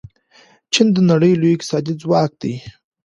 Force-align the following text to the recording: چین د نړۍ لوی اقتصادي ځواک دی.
چین 0.73 0.87
د 0.95 0.97
نړۍ 1.11 1.33
لوی 1.41 1.51
اقتصادي 1.55 1.93
ځواک 2.01 2.31
دی. 2.41 2.55